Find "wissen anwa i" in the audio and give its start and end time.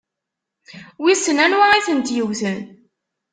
1.03-1.81